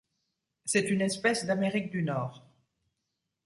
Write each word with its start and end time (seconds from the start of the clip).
C'est 0.65 0.89
une 0.89 1.01
espèce 1.01 1.45
d'Amérique 1.45 1.91
du 1.91 2.01
Nord. 2.01 2.49